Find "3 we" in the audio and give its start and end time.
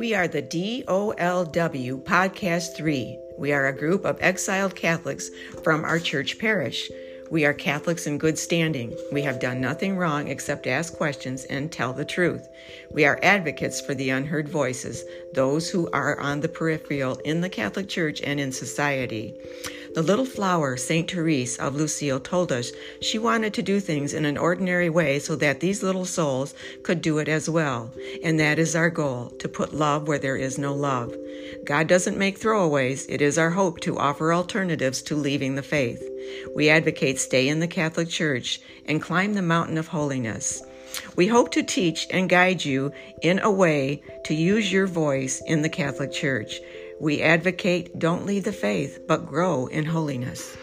2.74-3.52